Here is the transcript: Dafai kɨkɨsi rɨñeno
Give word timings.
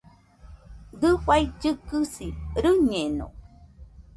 Dafai 1.01 1.43
kɨkɨsi 1.61 2.27
rɨñeno 2.63 3.27